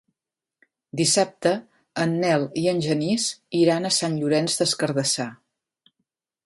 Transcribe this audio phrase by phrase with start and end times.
[1.01, 1.51] Dissabte
[2.05, 3.27] en Nel i en Genís
[3.61, 5.31] iran a Sant Llorenç des Cardassar.